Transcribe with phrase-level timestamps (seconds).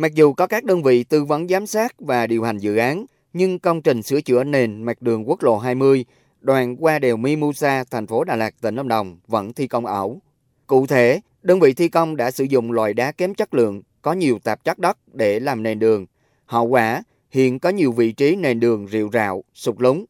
[0.00, 3.04] Mặc dù có các đơn vị tư vấn giám sát và điều hành dự án,
[3.32, 6.04] nhưng công trình sửa chữa nền mặt đường quốc lộ 20
[6.40, 10.20] đoạn qua đèo Mimosa, thành phố Đà Lạt, tỉnh Lâm Đồng vẫn thi công ảo.
[10.66, 14.12] Cụ thể, đơn vị thi công đã sử dụng loại đá kém chất lượng, có
[14.12, 16.06] nhiều tạp chất đất để làm nền đường.
[16.46, 20.04] Hậu quả, hiện có nhiều vị trí nền đường rìu rạo, sụt lún.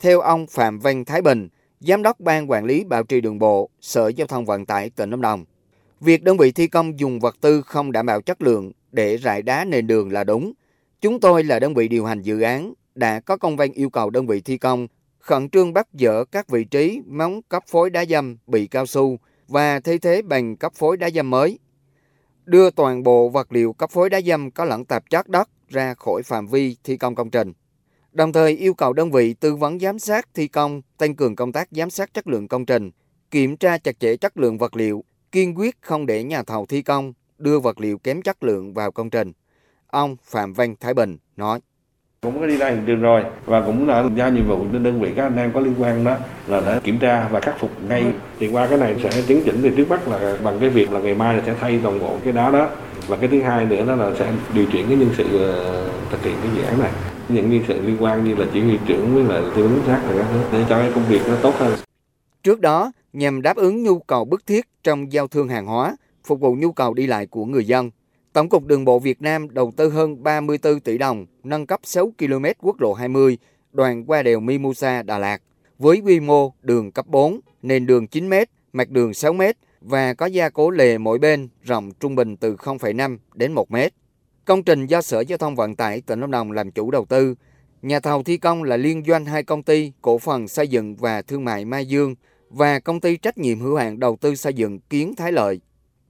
[0.00, 1.48] Theo ông Phạm Văn Thái Bình,
[1.80, 5.10] Giám đốc Ban Quản lý Bảo trì Đường bộ, Sở Giao thông Vận tải tỉnh
[5.10, 5.44] Lâm Đồng,
[6.00, 9.42] việc đơn vị thi công dùng vật tư không đảm bảo chất lượng để rải
[9.42, 10.52] đá nền đường là đúng.
[11.00, 14.10] Chúng tôi là đơn vị điều hành dự án, đã có công văn yêu cầu
[14.10, 14.86] đơn vị thi công
[15.22, 19.18] khẩn trương bắt dỡ các vị trí móng cấp phối đá dâm bị cao su
[19.48, 21.58] và thay thế bằng cấp phối đá dâm mới.
[22.44, 25.94] Đưa toàn bộ vật liệu cấp phối đá dâm có lẫn tạp chất đất ra
[25.94, 27.52] khỏi phạm vi thi công công trình.
[28.12, 31.52] Đồng thời yêu cầu đơn vị tư vấn giám sát thi công tăng cường công
[31.52, 32.90] tác giám sát chất lượng công trình,
[33.30, 36.82] kiểm tra chặt chẽ chất lượng vật liệu, kiên quyết không để nhà thầu thi
[36.82, 39.32] công đưa vật liệu kém chất lượng vào công trình.
[39.86, 41.60] Ông Phạm Văn Thái Bình nói.
[42.20, 45.00] Cũng có đi ra hiện trường rồi và cũng đã giao nhiệm vụ cho đơn
[45.00, 46.16] vị các anh em có liên quan đó
[46.46, 48.04] là để kiểm tra và khắc phục ngay.
[48.38, 51.00] Thì qua cái này sẽ tiến chỉnh thì trước mắt là bằng cái việc là
[51.00, 52.68] ngày mai là sẽ thay toàn bộ cái đá đó.
[53.08, 56.22] Và cái thứ hai nữa đó là sẽ điều chuyển cái nhân sự ờ, thực
[56.22, 56.92] hiện cái dự án này.
[57.28, 60.00] Những nhân sự liên quan như là chỉ huy trưởng với là tư vấn sát
[60.08, 60.22] thứ
[60.52, 61.74] để cho cái công việc nó tốt hơn.
[62.42, 66.40] Trước đó, nhằm đáp ứng nhu cầu bức thiết trong giao thương hàng hóa, phục
[66.40, 67.90] vụ nhu cầu đi lại của người dân,
[68.32, 72.12] Tổng cục Đường bộ Việt Nam đầu tư hơn 34 tỷ đồng nâng cấp 6
[72.18, 73.38] km quốc lộ 20
[73.72, 75.42] đoạn qua đèo Mimosa Đà Lạt
[75.78, 78.34] với quy mô đường cấp 4, nền đường 9 m,
[78.72, 79.42] mặt đường 6 m
[79.80, 83.76] và có gia cố lề mỗi bên rộng trung bình từ 0,5 đến 1 m.
[84.44, 87.34] Công trình do Sở Giao thông Vận tải tỉnh Lâm Đồng làm chủ đầu tư.
[87.82, 91.22] Nhà thầu thi công là liên doanh hai công ty cổ phần xây dựng và
[91.22, 92.14] thương mại Mai Dương
[92.50, 95.60] và công ty trách nhiệm hữu hạn đầu tư xây dựng Kiến Thái Lợi.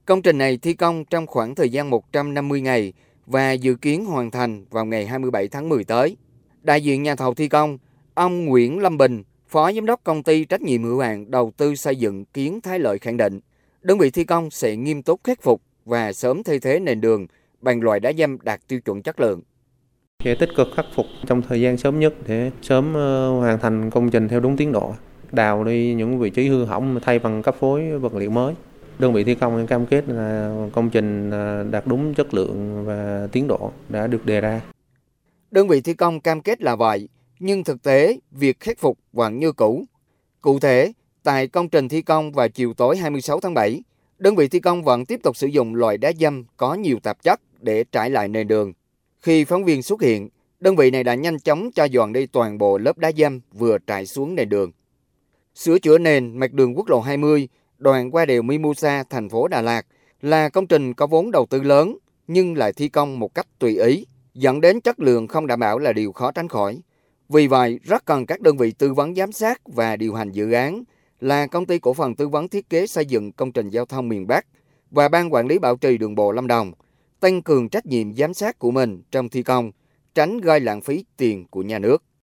[0.06, 2.92] Công trình này thi công trong khoảng thời gian 150 ngày
[3.26, 6.16] và dự kiến hoàn thành vào ngày 27 tháng 10 tới.
[6.62, 7.78] Đại diện nhà thầu thi công,
[8.14, 11.74] ông Nguyễn Lâm Bình, Phó Giám đốc Công ty Trách nhiệm hữu hạn Đầu tư
[11.74, 13.40] xây dựng Kiến Thái Lợi khẳng định,
[13.82, 17.26] đơn vị thi công sẽ nghiêm túc khắc phục và sớm thay thế nền đường
[17.60, 19.40] bằng loại đá dăm đạt tiêu chuẩn chất lượng.
[20.24, 23.90] Sẽ tích cực khắc phục trong thời gian sớm nhất để sớm ờ, hoàn thành
[23.90, 24.94] công trình theo đúng tiến độ.
[25.32, 28.54] Đào đi những vị trí hư hỏng thay bằng cấp phối vật liệu mới
[28.98, 33.28] đơn vị thi công cam kết là công trình à, đạt đúng chất lượng và
[33.32, 34.60] tiến độ đã được đề ra.
[35.50, 37.08] Đơn vị thi công cam kết là vậy,
[37.38, 39.84] nhưng thực tế việc khắc phục vẫn như cũ.
[40.40, 40.92] Cụ thể,
[41.22, 43.82] tại công trình thi công vào chiều tối 26 tháng 7,
[44.18, 47.22] đơn vị thi công vẫn tiếp tục sử dụng loại đá dăm có nhiều tạp
[47.22, 48.72] chất để trải lại nền đường.
[49.20, 50.28] Khi phóng viên xuất hiện,
[50.60, 53.78] đơn vị này đã nhanh chóng cho dọn đi toàn bộ lớp đá dăm vừa
[53.78, 54.70] trải xuống nền đường.
[55.54, 57.48] Sửa chữa nền mặt đường quốc lộ 20
[57.82, 59.86] đoạn qua đèo Mimosa, thành phố Đà Lạt
[60.20, 63.78] là công trình có vốn đầu tư lớn nhưng lại thi công một cách tùy
[63.78, 66.80] ý, dẫn đến chất lượng không đảm bảo là điều khó tránh khỏi.
[67.28, 70.52] Vì vậy, rất cần các đơn vị tư vấn giám sát và điều hành dự
[70.52, 70.84] án
[71.20, 74.08] là công ty cổ phần tư vấn thiết kế xây dựng công trình giao thông
[74.08, 74.46] miền Bắc
[74.90, 76.72] và ban quản lý bảo trì đường bộ Lâm Đồng
[77.20, 79.72] tăng cường trách nhiệm giám sát của mình trong thi công,
[80.14, 82.04] tránh gây lãng phí tiền của nhà nước.